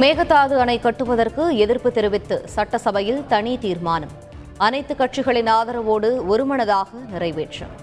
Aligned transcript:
மேகதாது 0.00 0.54
அணை 0.56 0.78
கட்டுவதற்கு 0.80 1.56
எதிர்ப்பு 1.56 1.92
தெரிவித்து 1.92 2.36
சட்டசபையில் 2.46 3.26
தனி 3.26 3.58
தீர்மானம். 3.58 4.12
அனைத்து 4.56 4.94
கட்சிகளின் 4.94 5.50
ஆதரவோடு 5.56 6.26
ஒருமனதாக 6.26 6.88
நிறைவேற்றம். 7.12 7.74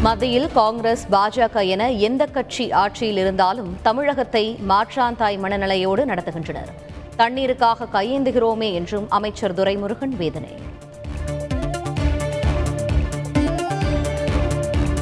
மத்தியில் 0.00 0.48
காங்கிரஸ் 0.52 1.04
பாஜக 1.10 1.66
என 1.66 1.90
எந்த 1.90 2.26
கட்சி 2.26 2.72
ஆட்சியில் 2.72 3.16
இருந்தாலும் 3.16 3.76
தமிழகத்தை 3.82 4.58
மாற்றாந்தாய் 4.68 5.38
மனநிலையோடு 5.38 6.04
நடத்துகின்றனர். 6.04 6.72
தண்ணீருக்காக 7.16 7.88
கையேந்துகிறோமே 7.92 8.72
என்றும் 8.72 9.06
அமைச்சர் 9.08 9.54
துரைமுருகன் 9.54 10.16
வேதனை. 10.16 10.54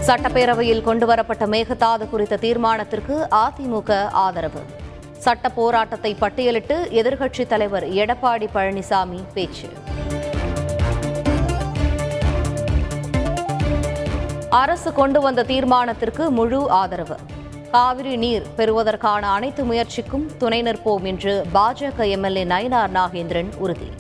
சட்டப்பேரவையில் 0.07 0.83
கொண்டுவரப்பட்ட 0.83 1.47
மேகதாது 1.47 2.09
குறித்த 2.11 2.37
தீர்மானத்திற்கு 2.37 3.15
அதிமுக 3.31 4.09
ஆதரவு. 4.09 4.63
சட்ட 5.19 5.49
போராட்டத்தை 5.49 6.17
பட்டியலிட்டு 6.21 6.77
எதிர்க்கட்சித் 7.01 7.47
தலைவர் 7.47 7.87
எடப்பாடி 7.89 8.49
பழனிசாமி 8.55 9.21
பேச்சு. 9.35 9.69
அரசு 14.49 14.93
கொண்டு 14.93 15.21
வந்த 15.21 15.43
தீர்மானத்திற்கு 15.43 16.29
முழு 16.29 16.71
ஆதரவு. 16.71 17.17
காவிரி 17.71 18.17
நீர் 18.17 18.47
பெறுவதற்கான 18.57 19.31
அனைத்து 19.31 19.65
முயற்சிக்கும் 19.65 20.27
துணை 20.39 20.63
நிற்போம் 20.63 21.03
என்று 21.03 21.45
பாஜக 21.55 22.09
எம்எல்ஏ 22.09 22.45
நயினார் 22.45 22.95
நாகேந்திரன் 22.95 23.53
உறுதி. 23.59 23.91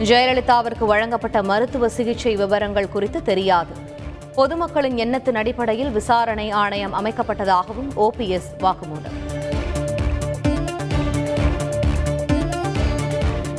ஜெயலலிதாவிற்கு 0.00 0.84
வழங்கப்பட்ட 0.84 1.42
மருத்துவ 1.42 1.88
சிகிச்சை 1.88 2.36
விவரங்கள் 2.36 2.88
குறித்து 2.88 3.22
தெரியாது. 3.22 3.72
பொதுமக்களின் 4.34 4.96
எண்ணத்தின் 4.96 5.34
அடிப்படையில் 5.34 5.90
விசாரணை 5.90 6.50
ஆணையம் 6.50 6.94
அமைக்கப்பட்டதாகவும் 6.94 7.90
ஓபிஎஸ் 7.96 8.50
வாக்குமூலம். 8.58 9.16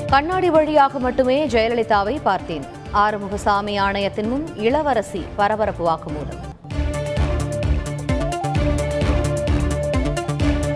கண்ணாடி 0.09 0.49
வழியாக 0.49 0.99
மட்டுமே 0.99 1.47
ஜெயலலிதாவை 1.47 2.19
பார்த்தேன். 2.23 2.65
ஆறுமுகசாமி 2.93 3.79
ஆணையத்தின் 3.79 4.29
முன் 4.29 4.55
இளவரசி 4.55 5.25
பரபரப்பு 5.35 5.85
வாக்குமூலம். 5.89 6.39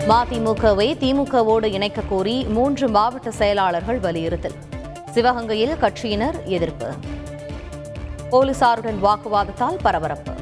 மதிமுகவை 0.08 0.88
திமுகவோடு 1.02 1.64
இணைக்க 1.64 2.02
கோரி 2.08 2.44
மூன்று 2.44 2.88
மாவட்ட 2.88 3.30
செயலாளர்கள் 3.30 3.98
வலியுறுத்தல். 3.98 4.54
சிவகங்கையில் 5.16 5.76
கட்சியினர் 5.80 6.42
எதிர்ப்பு. 6.44 6.88
போலீசாருடன் 8.30 8.98
வாக்குவாதத்தால் 9.02 9.78
பரபரப்பு. 9.82 10.32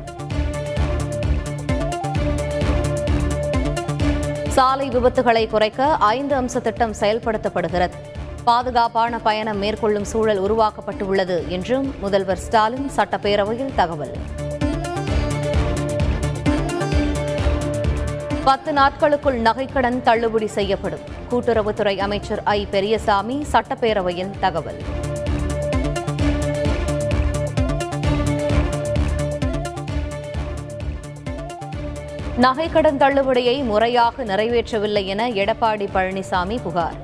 சாலை 4.48 4.88
விபத்துகளை 4.88 5.48
குறைக்க 5.48 5.96
ஐந்து 5.98 6.40
அம்ச 6.40 6.60
திட்டம் 6.60 6.94
செயல்படுத்தப்படுகிறது. 7.00 7.96
பாதுகாப்பான 8.44 9.18
பயணம் 9.18 9.58
மேற்கொள்ளும் 9.58 10.04
சூழல் 10.04 10.42
உருவாக்கப்பட்டுள்ளது 10.42 11.48
என்றும் 11.48 11.94
முதல்வர் 12.00 12.36
ஸ்டாலின் 12.36 12.90
சட்டப்பேரவையில் 12.96 13.74
தகவல். 13.74 14.16
பத்து 18.44 18.72
நாட்களுக்குள் 18.72 19.42
நகைக்கடன் 19.42 20.02
தள்ளுபடி 20.02 20.46
செய்யப்படும். 20.46 21.22
கூட்டுறவுத்துறை 21.34 21.98
அமைச்சர் 21.98 22.42
ஐ. 22.44 22.66
பெரியசாமி 22.70 23.46
சட்டப்பேரவையில் 23.52 24.38
தகவல். 24.40 24.82
நகைக்கடன் 32.40 32.96
தள்ளுபடியை 32.96 33.64
முறையாக 33.64 34.24
நிறைவேற்றவில்லை 34.24 35.04
என 35.04 35.28
எடப்பாடி 35.28 35.88
பழனிசாமி 35.94 36.62
புகார். 36.62 36.96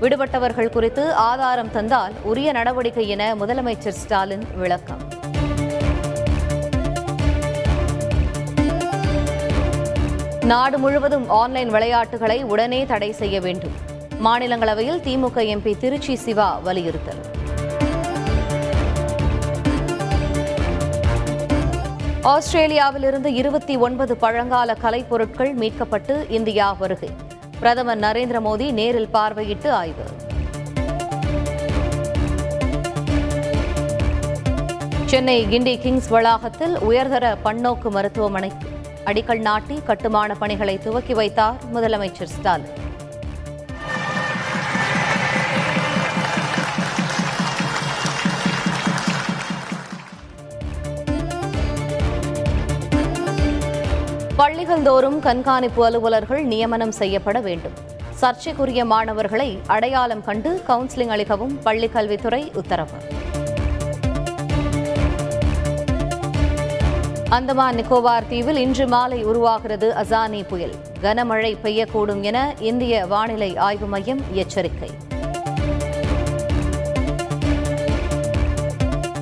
விடுபட்டவர்கள் 0.00 0.70
குறித்து 0.70 1.14
ஆதாரம் 1.14 1.70
தந்தால் 1.70 2.12
உரிய 2.22 2.52
நடவடிக்கை 2.52 3.08
என 3.08 3.34
முதலமைச்சர் 3.34 3.98
ஸ்டாலின் 4.02 4.46
விளக்கம். 4.56 5.02
நாடு 10.48 10.78
முழுவதும் 10.78 11.28
ஆன்லைன் 11.28 11.70
விளையாட்டுகளை 11.70 12.42
உடனே 12.42 12.86
தடை 12.86 13.12
செய்ய 13.12 13.40
வேண்டும். 13.40 13.74
மாநிலங்களவையில் 14.24 15.00
திமுக 15.06 15.36
எம்பி 15.54 15.78
திருச்சி 15.78 16.14
சிவா 16.16 16.58
வலியுறுத்தல். 16.58 17.20
ஆஸ்திரேலியாவிலிருந்து 22.22 23.26
இருபத்தி 23.26 23.76
ஒன்பது 23.76 24.16
பழங்கால 24.16 24.76
கலைப்பொருட்கள் 24.82 25.52
மீட்கப்பட்டு 25.54 26.30
இந்தியா 26.30 26.72
வருகை. 26.72 27.10
பிரதமர் 27.58 28.00
நரேந்திர 28.00 28.40
மோடி 28.44 28.72
நேரில் 28.72 29.08
பார்வையிட்டு 29.12 29.68
ஆய்வு. 29.70 30.06
சென்னை 35.04 35.46
கிண்டி 35.46 35.78
கிங்ஸ் 35.78 36.08
வளாகத்தில் 36.08 36.78
உயர்தர 36.78 37.36
பன்னோக்கு 37.44 37.90
மருத்துவமனை 37.90 38.52
அடிக்கல் 39.08 39.40
நாட்டி 39.40 39.76
கட்டுமான 39.86 40.34
பணிகளை 40.34 40.78
துவக்கி 40.78 41.14
வைத்தார் 41.14 41.56
முதலமைச்சர் 41.74 42.30
ஸ்டாலின். 42.34 42.72
பள்ளிகள் 54.36 54.82
தோறும் 54.82 55.20
கண்காணிப்பு 55.20 55.84
அலுவலர்கள் 55.84 56.42
நியமனம் 56.42 56.92
செய்யப்பட 56.92 57.40
வேண்டும். 57.40 57.76
சர்ச்சைக்குரிய 58.10 58.84
மாணவர்களை 58.84 59.58
அடையாளம் 59.66 60.24
கண்டு 60.24 60.62
கவுன்சிலிங் 60.68 61.14
அளிக்கவும் 61.16 61.56
பள்ளிக்கல்வித்துறை 61.64 62.42
உத்தரவு. 62.54 62.98
அந்தமான் 67.30 67.76
நிக்கோபார் 67.76 68.28
தீவில் 68.28 68.56
இன்று 68.56 68.88
மாலை 68.88 69.24
உருவாகிறது 69.24 69.94
அசானி 69.94 70.46
புயல். 70.48 70.74
கனமழை 71.02 71.56
பெய்யக்கூடும் 71.62 72.20
என 72.20 72.54
இந்திய 72.58 73.06
வானிலை 73.06 73.56
ஆய்வு 73.56 73.86
மையம் 73.86 74.20
எச்சரிக்கை. 74.32 74.90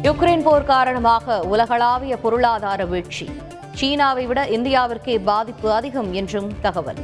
யுக்ரைன் 0.02 0.42
போர் 0.42 0.64
காரணமாக 0.64 1.40
உலகளாவிய 1.40 2.16
பொருளாதார 2.16 2.84
வீழ்ச்சி. 2.84 3.30
சீனாவை 3.74 4.26
விட 4.26 4.48
இந்தியாவிற்கே 4.48 5.18
பாதிப்பு 5.24 5.72
அதிகம் 5.72 6.12
என்றும் 6.12 6.52
தகவல். 6.60 7.02